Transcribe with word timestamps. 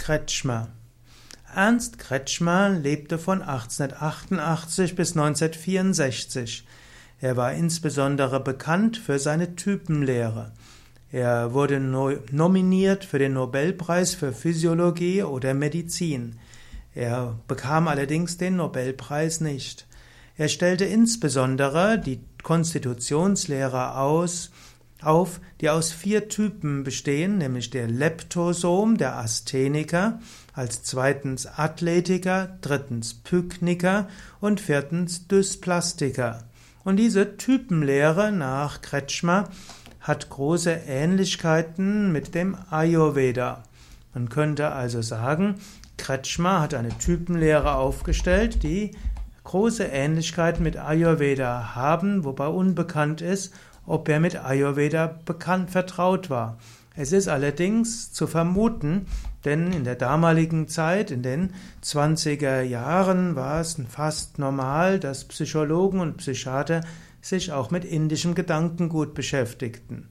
Kretschmer. 0.00 0.68
Ernst 1.54 1.98
Kretschmer 1.98 2.70
lebte 2.70 3.18
von 3.18 3.42
1888 3.42 4.96
bis 4.96 5.10
1964. 5.14 6.66
Er 7.20 7.36
war 7.36 7.52
insbesondere 7.52 8.40
bekannt 8.40 8.96
für 8.96 9.18
seine 9.18 9.56
Typenlehre. 9.56 10.52
Er 11.12 11.52
wurde 11.52 11.78
nominiert 11.78 13.04
für 13.04 13.18
den 13.18 13.34
Nobelpreis 13.34 14.14
für 14.14 14.32
Physiologie 14.32 15.22
oder 15.22 15.52
Medizin. 15.52 16.38
Er 16.94 17.38
bekam 17.46 17.86
allerdings 17.86 18.38
den 18.38 18.56
Nobelpreis 18.56 19.42
nicht. 19.42 19.86
Er 20.38 20.48
stellte 20.48 20.86
insbesondere 20.86 21.98
die 21.98 22.20
Konstitutionslehre 22.42 23.96
aus, 23.96 24.50
auf, 25.04 25.40
die 25.60 25.70
aus 25.70 25.92
vier 25.92 26.28
Typen 26.28 26.84
bestehen, 26.84 27.38
nämlich 27.38 27.70
der 27.70 27.88
Leptosom, 27.88 28.96
der 28.96 29.16
Astheniker, 29.16 30.20
als 30.52 30.82
zweitens 30.82 31.46
Athletiker, 31.46 32.58
drittens 32.60 33.14
Pykniker 33.14 34.08
und 34.40 34.60
viertens 34.60 35.28
Dysplastiker. 35.28 36.44
Und 36.84 36.96
diese 36.96 37.36
Typenlehre 37.36 38.32
nach 38.32 38.82
Kretschmer 38.82 39.48
hat 40.00 40.30
große 40.30 40.72
Ähnlichkeiten 40.72 42.10
mit 42.10 42.34
dem 42.34 42.56
Ayurveda. 42.70 43.64
Man 44.14 44.28
könnte 44.28 44.72
also 44.72 45.02
sagen, 45.02 45.56
Kretschmer 45.98 46.60
hat 46.60 46.74
eine 46.74 46.96
Typenlehre 46.98 47.74
aufgestellt, 47.74 48.62
die 48.62 48.92
große 49.44 49.84
Ähnlichkeiten 49.84 50.62
mit 50.62 50.76
Ayurveda 50.76 51.74
haben, 51.74 52.24
wobei 52.24 52.46
unbekannt 52.46 53.20
ist, 53.20 53.52
ob 53.86 54.08
er 54.08 54.20
mit 54.20 54.36
Ayurveda 54.36 55.18
bekannt 55.24 55.70
vertraut 55.70 56.30
war. 56.30 56.58
Es 56.96 57.12
ist 57.12 57.28
allerdings 57.28 58.12
zu 58.12 58.26
vermuten, 58.26 59.06
denn 59.44 59.72
in 59.72 59.84
der 59.84 59.94
damaligen 59.94 60.68
Zeit, 60.68 61.10
in 61.10 61.22
den 61.22 61.54
20er 61.82 62.60
Jahren, 62.62 63.36
war 63.36 63.60
es 63.60 63.80
fast 63.88 64.38
normal, 64.38 64.98
dass 64.98 65.24
Psychologen 65.24 66.00
und 66.00 66.18
Psychiater 66.18 66.82
sich 67.22 67.52
auch 67.52 67.70
mit 67.70 67.84
indischem 67.84 68.34
Gedankengut 68.34 69.14
beschäftigten. 69.14 70.08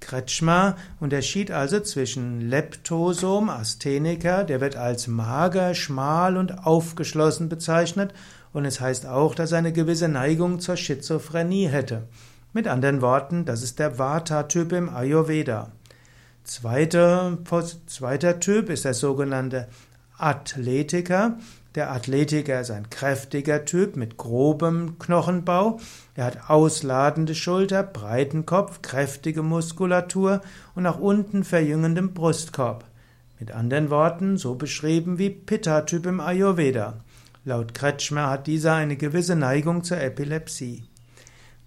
Kretschmer 0.00 0.76
unterschied 1.00 1.50
also 1.50 1.80
zwischen 1.80 2.40
Leptosom, 2.40 3.48
Astheniker, 3.48 4.44
der 4.44 4.60
wird 4.60 4.76
als 4.76 5.08
mager, 5.08 5.74
schmal 5.74 6.36
und 6.36 6.66
aufgeschlossen 6.66 7.48
bezeichnet, 7.48 8.14
und 8.52 8.64
es 8.64 8.80
heißt 8.80 9.06
auch, 9.06 9.34
dass 9.34 9.52
er 9.52 9.58
eine 9.58 9.72
gewisse 9.72 10.08
Neigung 10.08 10.60
zur 10.60 10.76
Schizophrenie 10.76 11.68
hätte. 11.68 12.04
Mit 12.56 12.68
anderen 12.68 13.02
Worten, 13.02 13.44
das 13.44 13.62
ist 13.62 13.78
der 13.78 13.98
Vata-Typ 13.98 14.72
im 14.72 14.88
Ayurveda. 14.88 15.72
Zweiter, 16.42 17.36
zweiter 17.86 18.40
Typ 18.40 18.70
ist 18.70 18.86
der 18.86 18.94
sogenannte 18.94 19.68
Athletiker. 20.16 21.36
Der 21.74 21.92
Athletiker 21.92 22.58
ist 22.62 22.70
ein 22.70 22.88
kräftiger 22.88 23.66
Typ 23.66 23.96
mit 23.96 24.16
grobem 24.16 24.98
Knochenbau. 24.98 25.80
Er 26.14 26.24
hat 26.24 26.48
ausladende 26.48 27.34
Schulter, 27.34 27.82
breiten 27.82 28.46
Kopf, 28.46 28.80
kräftige 28.80 29.42
Muskulatur 29.42 30.40
und 30.74 30.84
nach 30.84 30.98
unten 30.98 31.44
verjüngendem 31.44 32.14
Brustkorb. 32.14 32.86
Mit 33.38 33.52
anderen 33.52 33.90
Worten, 33.90 34.38
so 34.38 34.54
beschrieben 34.54 35.18
wie 35.18 35.28
Pitta-Typ 35.28 36.06
im 36.06 36.20
Ayurveda. 36.20 37.04
Laut 37.44 37.74
Kretschmer 37.74 38.30
hat 38.30 38.46
dieser 38.46 38.72
eine 38.72 38.96
gewisse 38.96 39.36
Neigung 39.36 39.84
zur 39.84 40.00
Epilepsie. 40.00 40.84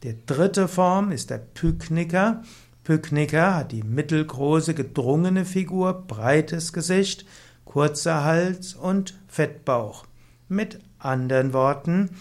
Die 0.03 0.16
dritte 0.25 0.69
Form 0.69 1.11
ist 1.11 1.30
der 1.30 1.39
Pykniker. 1.39 2.42
Pykniker 2.86 3.55
hat 3.55 3.73
die 3.73 3.83
mittelgroße, 3.83 4.73
gedrungene 4.73 5.44
Figur, 5.44 6.06
breites 6.08 6.72
Gesicht, 6.72 7.25
kurzer 7.66 8.23
Hals 8.23 8.75
und 8.75 9.19
Fettbauch. 9.28 10.06
Mit 10.47 10.80
anderen 11.00 11.52
Worten, 11.52 12.11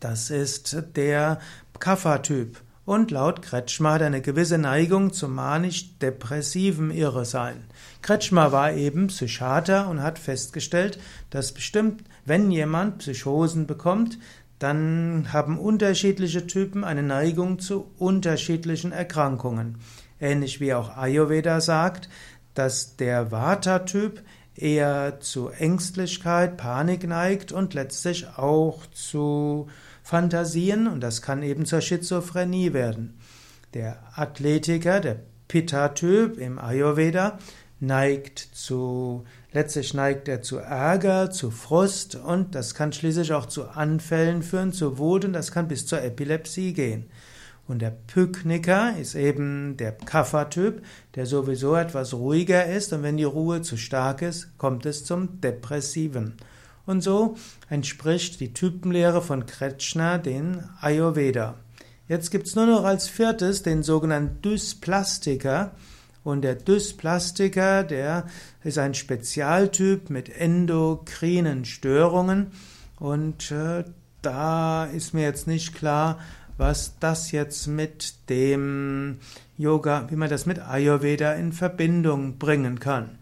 das 0.00 0.28
ist 0.28 0.76
der 0.94 1.38
Kapha-Typ. 1.78 2.60
Und 2.84 3.10
laut 3.10 3.42
Kretschmer 3.42 3.92
hat 3.92 4.02
eine 4.02 4.20
gewisse 4.20 4.58
Neigung 4.58 5.12
zum 5.12 5.34
manisch-depressiven 5.34 6.90
Irresein. 6.90 7.64
Kretschmer 8.02 8.50
war 8.50 8.72
eben 8.72 9.06
Psychiater 9.06 9.88
und 9.88 10.02
hat 10.02 10.18
festgestellt, 10.18 10.98
dass 11.30 11.52
bestimmt, 11.52 12.02
wenn 12.24 12.50
jemand 12.50 12.98
Psychosen 12.98 13.68
bekommt, 13.68 14.18
dann 14.62 15.32
haben 15.32 15.58
unterschiedliche 15.58 16.46
Typen 16.46 16.84
eine 16.84 17.02
Neigung 17.02 17.58
zu 17.58 17.90
unterschiedlichen 17.98 18.92
Erkrankungen. 18.92 19.78
Ähnlich 20.20 20.60
wie 20.60 20.74
auch 20.74 20.96
Ayurveda 20.96 21.60
sagt, 21.60 22.08
dass 22.54 22.96
der 22.96 23.32
Vata-Typ 23.32 24.22
eher 24.54 25.18
zu 25.20 25.48
Ängstlichkeit, 25.48 26.56
Panik 26.56 27.06
neigt 27.06 27.50
und 27.50 27.74
letztlich 27.74 28.26
auch 28.36 28.86
zu 28.86 29.68
Fantasien 30.02 30.86
und 30.86 31.00
das 31.00 31.22
kann 31.22 31.42
eben 31.42 31.64
zur 31.64 31.80
Schizophrenie 31.80 32.72
werden. 32.72 33.18
Der 33.74 33.98
Athletiker, 34.14 35.00
der 35.00 35.16
Pitta-Typ 35.48 36.38
im 36.38 36.58
Ayurveda, 36.58 37.38
neigt 37.80 38.38
zu, 38.38 39.24
letztlich 39.52 39.94
neigt 39.94 40.28
er 40.28 40.42
zu 40.42 40.58
Ärger, 40.58 41.30
zu 41.30 41.50
Frust 41.50 42.16
und 42.16 42.54
das 42.54 42.74
kann 42.74 42.92
schließlich 42.92 43.32
auch 43.32 43.46
zu 43.46 43.68
Anfällen 43.68 44.42
führen, 44.42 44.72
zu 44.72 44.98
Wut 44.98 45.24
und 45.24 45.32
das 45.32 45.52
kann 45.52 45.68
bis 45.68 45.86
zur 45.86 46.02
Epilepsie 46.02 46.72
gehen. 46.72 47.10
Und 47.68 47.80
der 47.80 47.90
Pykniker 47.90 48.96
ist 48.98 49.14
eben 49.14 49.76
der 49.76 49.92
Kapha-Typ, 49.92 50.82
der 51.14 51.26
sowieso 51.26 51.76
etwas 51.76 52.12
ruhiger 52.12 52.66
ist 52.66 52.92
und 52.92 53.02
wenn 53.02 53.16
die 53.16 53.24
Ruhe 53.24 53.62
zu 53.62 53.76
stark 53.76 54.20
ist, 54.22 54.58
kommt 54.58 54.84
es 54.84 55.04
zum 55.04 55.40
Depressiven. 55.40 56.36
Und 56.84 57.02
so 57.02 57.36
entspricht 57.68 58.40
die 58.40 58.52
Typenlehre 58.52 59.22
von 59.22 59.46
Kretschner 59.46 60.18
den 60.18 60.64
Ayurveda. 60.80 61.54
Jetzt 62.08 62.30
gibt 62.30 62.48
es 62.48 62.56
nur 62.56 62.66
noch 62.66 62.84
als 62.84 63.08
viertes 63.08 63.62
den 63.62 63.84
sogenannten 63.84 64.42
Dysplastiker, 64.42 65.72
und 66.24 66.42
der 66.42 66.54
Dysplastiker, 66.54 67.82
der 67.82 68.26
ist 68.62 68.78
ein 68.78 68.94
Spezialtyp 68.94 70.10
mit 70.10 70.28
endokrinen 70.28 71.64
Störungen. 71.64 72.48
Und 72.98 73.50
äh, 73.50 73.84
da 74.22 74.84
ist 74.84 75.14
mir 75.14 75.22
jetzt 75.22 75.46
nicht 75.46 75.74
klar, 75.74 76.18
was 76.56 76.94
das 77.00 77.32
jetzt 77.32 77.66
mit 77.66 78.28
dem 78.28 79.18
Yoga, 79.56 80.06
wie 80.10 80.16
man 80.16 80.30
das 80.30 80.46
mit 80.46 80.60
Ayurveda 80.60 81.32
in 81.32 81.52
Verbindung 81.52 82.38
bringen 82.38 82.78
kann. 82.78 83.18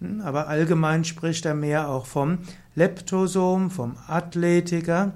Hm, 0.00 0.20
aber 0.22 0.48
allgemein 0.48 1.04
spricht 1.04 1.46
er 1.46 1.54
mehr 1.54 1.88
auch 1.88 2.06
vom 2.06 2.38
Leptosom, 2.74 3.70
vom 3.70 3.96
Athletiker 4.08 5.12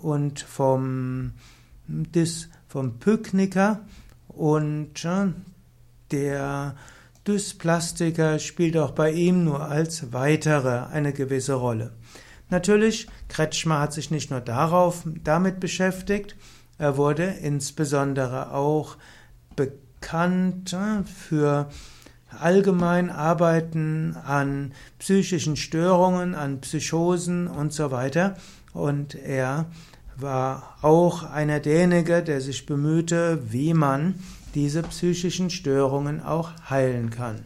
und 0.00 0.40
vom, 0.40 1.32
Dys, 1.88 2.48
vom 2.68 2.98
Pykniker 2.98 3.80
und 4.28 5.06
der 6.10 6.74
Dysplastiker 7.26 8.38
spielt 8.38 8.76
auch 8.76 8.92
bei 8.92 9.10
ihm 9.10 9.44
nur 9.44 9.62
als 9.62 10.12
weitere 10.12 10.86
eine 10.92 11.12
gewisse 11.12 11.54
Rolle. 11.54 11.92
Natürlich, 12.48 13.08
Kretschmer 13.28 13.80
hat 13.80 13.92
sich 13.92 14.10
nicht 14.10 14.30
nur 14.30 14.40
darauf, 14.40 15.02
damit 15.24 15.58
beschäftigt, 15.58 16.36
er 16.78 16.96
wurde 16.96 17.24
insbesondere 17.24 18.52
auch 18.52 18.96
bekannt 19.56 20.74
äh, 20.74 21.02
für 21.04 21.70
allgemein 22.38 23.10
Arbeiten 23.10 24.14
an 24.24 24.72
psychischen 24.98 25.56
Störungen, 25.56 26.34
an 26.34 26.60
Psychosen 26.60 27.46
und 27.48 27.72
so 27.72 27.90
weiter. 27.90 28.36
Und 28.74 29.14
er 29.14 29.66
war 30.16 30.76
auch 30.82 31.22
einer 31.22 31.60
derjenigen, 31.60 32.24
der 32.24 32.40
sich 32.40 32.66
bemühte, 32.66 33.40
wie 33.50 33.72
man 33.72 34.16
diese 34.56 34.82
psychischen 34.82 35.50
Störungen 35.50 36.22
auch 36.22 36.50
heilen 36.70 37.10
kann. 37.10 37.44